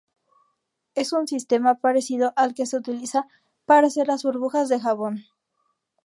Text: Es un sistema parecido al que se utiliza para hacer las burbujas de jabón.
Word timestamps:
Es 0.95 1.13
un 1.13 1.27
sistema 1.27 1.75
parecido 1.75 2.33
al 2.35 2.55
que 2.55 2.65
se 2.65 2.75
utiliza 2.75 3.27
para 3.65 3.85
hacer 3.85 4.07
las 4.07 4.23
burbujas 4.23 4.67
de 4.67 4.79
jabón. 4.79 5.25